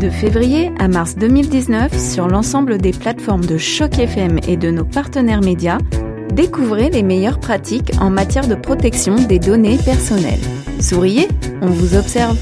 [0.00, 4.84] De février à mars 2019, sur l'ensemble des plateformes de Choc FM et de nos
[4.84, 5.78] partenaires médias,
[6.32, 10.38] découvrez les meilleures pratiques en matière de protection des données personnelles.
[10.78, 11.26] Souriez,
[11.62, 12.38] on vous observe.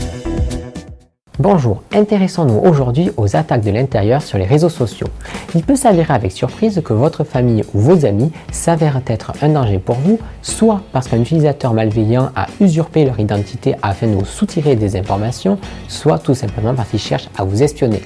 [1.39, 5.09] Bonjour, intéressons-nous aujourd'hui aux attaques de l'intérieur sur les réseaux sociaux.
[5.55, 9.79] Il peut s'avérer avec surprise que votre famille ou vos amis s'avèrent être un danger
[9.79, 14.77] pour vous, soit parce qu'un utilisateur malveillant a usurpé leur identité afin de vous soutirer
[14.77, 18.01] des informations, soit tout simplement parce qu'il cherche à vous espionner.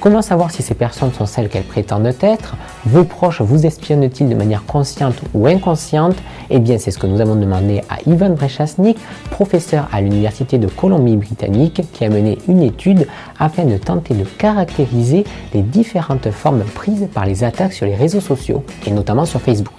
[0.00, 2.56] Comment savoir si ces personnes sont celles qu'elles prétendent être?
[2.86, 6.16] Vos proches vous espionnent-ils de manière consciente ou inconsciente?
[6.48, 8.96] Eh bien, c'est ce que nous avons demandé à Ivan Brechasnik,
[9.30, 13.08] professeur à l'Université de Colombie-Britannique, qui a mené une étude
[13.38, 18.22] afin de tenter de caractériser les différentes formes prises par les attaques sur les réseaux
[18.22, 19.74] sociaux, et notamment sur Facebook.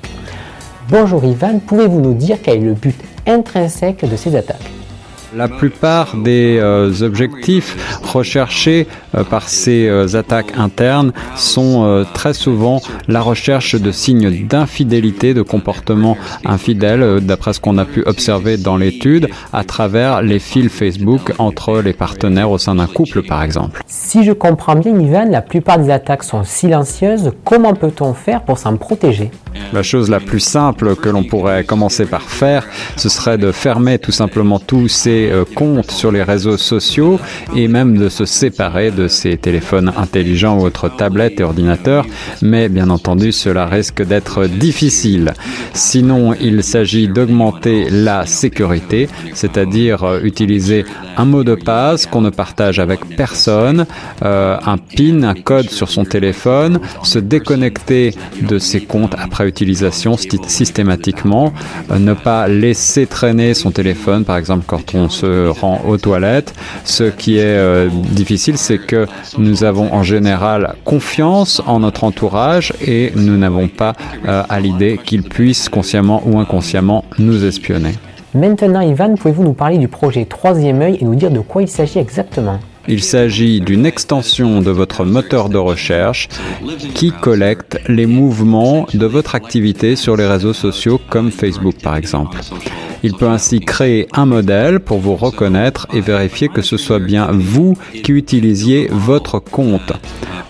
[0.89, 4.69] Bonjour Ivan, pouvez-vous nous dire quel est le but intrinsèque de ces attaques?
[5.35, 12.81] La plupart des euh, objectifs recherchés euh, par ces euh, attaques internes sont très souvent
[13.07, 18.77] la recherche de signes d'infidélité, de comportement infidèle, d'après ce qu'on a pu observer dans
[18.77, 23.81] l'étude, à travers les fils Facebook entre les partenaires au sein d'un couple, par exemple.
[23.87, 27.31] Si je comprends bien, Ivan, la plupart des attaques sont silencieuses.
[27.43, 29.31] Comment peut-on faire pour s'en protéger?
[29.73, 33.99] La chose la plus simple que l'on pourrait commencer par faire, ce serait de fermer
[33.99, 37.19] tout simplement tous ces euh, comptes sur les réseaux sociaux
[37.55, 42.05] et même de se séparer de ces téléphones intelligents ou autres tablettes et ordinateurs.
[42.41, 45.33] Mais bien entendu, cela risque d'être difficile.
[45.73, 50.85] Sinon, il s'agit d'augmenter la sécurité, c'est-à-dire euh, utiliser
[51.17, 53.85] un mot de passe qu'on ne partage avec personne,
[54.23, 60.15] euh, un PIN, un code sur son téléphone, se déconnecter de ses comptes après utilisation
[60.17, 61.53] systématiquement,
[61.97, 66.53] ne pas laisser traîner son téléphone, par exemple quand on se rend aux toilettes.
[66.83, 72.73] Ce qui est euh, difficile, c'est que nous avons en général confiance en notre entourage
[72.85, 73.93] et nous n'avons pas
[74.27, 77.93] euh, à l'idée qu'ils puissent consciemment ou inconsciemment nous espionner.
[78.33, 81.67] Maintenant, Ivan, pouvez-vous nous parler du projet Troisième œil et nous dire de quoi il
[81.67, 82.59] s'agit exactement?
[82.87, 86.29] Il s'agit d'une extension de votre moteur de recherche
[86.95, 92.37] qui collecte les mouvements de votre activité sur les réseaux sociaux comme Facebook par exemple.
[93.03, 97.29] Il peut ainsi créer un modèle pour vous reconnaître et vérifier que ce soit bien
[97.31, 99.93] vous qui utilisiez votre compte.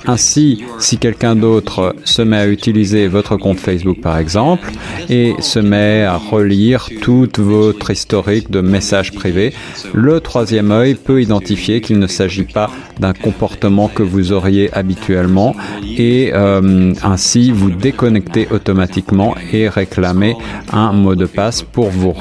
[0.08, 4.72] Ainsi, si quelqu'un d'autre se met à utiliser votre compte Facebook par exemple
[5.10, 9.54] et se met à relire toute votre historique de messages privés,
[9.94, 15.56] le troisième œil peut identifier qu'il ne s'agit pas d'un comportement que vous auriez habituellement
[15.84, 20.36] et euh, ainsi vous déconnecter automatiquement et réclamer
[20.74, 22.12] un mot de passe pour vous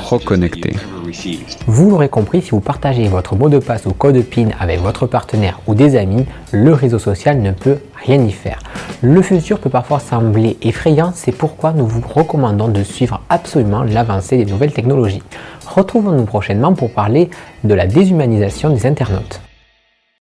[1.67, 5.07] Vous l'aurez compris, si vous partagez votre mot de passe ou code PIN avec votre
[5.07, 8.59] partenaire ou des amis, le réseau social ne peut rien y faire.
[9.03, 14.37] Le futur peut parfois sembler effrayant, c'est pourquoi nous vous recommandons de suivre absolument l'avancée
[14.37, 15.23] des nouvelles technologies.
[15.67, 17.31] Retrouvons-nous prochainement pour parler
[17.65, 19.41] de la déshumanisation des internautes.